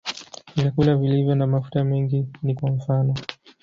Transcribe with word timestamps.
Vyakula 0.55 0.95
vilivyo 0.95 1.35
na 1.35 1.47
mafuta 1.47 1.83
mengi 1.83 2.27
ni 2.43 2.55
kwa 2.55 2.71
mfano. 2.71 3.13